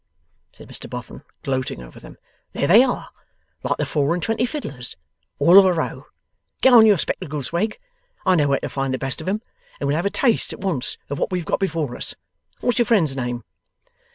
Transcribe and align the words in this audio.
said 0.51 0.67
Mr 0.67 0.89
Boffin, 0.89 1.21
gloating 1.43 1.79
over 1.83 1.99
them. 1.99 2.17
'There 2.53 2.65
they 2.65 2.83
are, 2.83 3.11
like 3.61 3.77
the 3.77 3.85
four 3.85 4.15
and 4.15 4.23
twenty 4.23 4.47
fiddlers 4.47 4.95
all 5.37 5.59
of 5.59 5.65
a 5.65 5.71
row. 5.73 6.07
Get 6.63 6.73
on 6.73 6.87
your 6.87 6.97
spectacles, 6.97 7.51
Wegg; 7.53 7.77
I 8.25 8.33
know 8.33 8.47
where 8.47 8.59
to 8.61 8.67
find 8.69 8.95
the 8.95 8.97
best 8.97 9.21
of 9.21 9.29
'em, 9.29 9.43
and 9.79 9.85
we'll 9.85 9.95
have 9.97 10.07
a 10.07 10.09
taste 10.09 10.53
at 10.53 10.59
once 10.61 10.97
of 11.11 11.19
what 11.19 11.29
we 11.31 11.37
have 11.37 11.45
got 11.45 11.59
before 11.59 11.95
us. 11.95 12.15
What's 12.61 12.79
your 12.79 12.87
friend's 12.87 13.15
name? 13.15 13.43